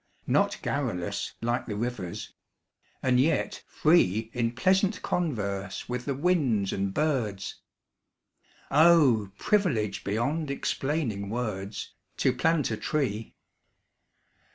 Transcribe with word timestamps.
Not 0.25 0.57
garrulous 0.63 1.35
like 1.43 1.67
the 1.67 1.75
rivers; 1.75 2.33
and 3.03 3.19
yet 3.19 3.63
free 3.67 4.31
In 4.33 4.53
pleasant 4.53 5.03
converse 5.03 5.87
with 5.87 6.05
the 6.05 6.15
winds 6.15 6.73
and 6.73 6.91
birds; 6.91 7.61
Oh! 8.71 9.29
privilege 9.37 10.03
beyond 10.03 10.49
explaining 10.49 11.29
words, 11.29 11.91
To 12.17 12.33
plant 12.33 12.71
a 12.71 12.77
tree. 12.77 13.35